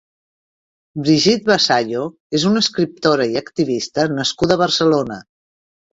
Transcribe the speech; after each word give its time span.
Brigitte 1.01 1.51
Vasallo 1.51 2.01
és 2.39 2.47
una 2.53 2.63
escriptora 2.67 3.29
i 3.35 3.39
activista 3.43 4.07
nascuda 4.19 4.57
a 4.59 4.63
Barcelona. 4.63 5.21